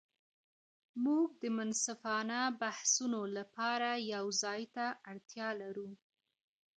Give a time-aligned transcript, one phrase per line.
[1.03, 5.89] موږ د منصفانه بحثونو لپاره یو ځای ته اړتیا لرو.